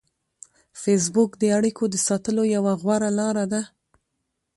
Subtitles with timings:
[0.81, 3.61] فېسبوک د اړیکو د ساتلو یوه غوره لار ده